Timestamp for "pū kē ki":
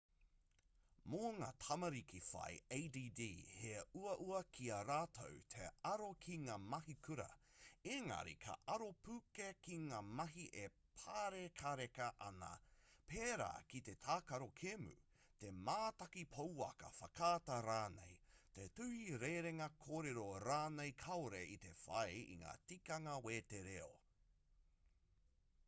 9.07-9.77